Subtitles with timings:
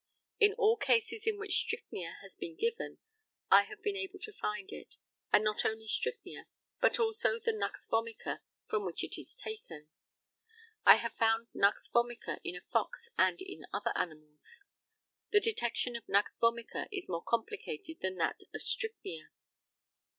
[0.39, 2.97] In all cases in which strychnia has been given
[3.51, 4.95] I have been able to find it,
[5.31, 6.47] and not only strychnia,
[6.79, 9.89] but also the nux vomica from which it is taken.
[10.87, 14.61] I have found nux vomica in a fox and in other animals.
[15.29, 19.29] The detection of nux vomica is more complicated than that of strychnia.